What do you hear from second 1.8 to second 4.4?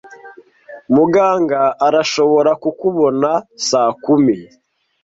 arashobora kukubona saa kumi